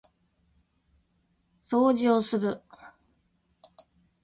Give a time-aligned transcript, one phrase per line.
[1.61, 2.63] 掃除をする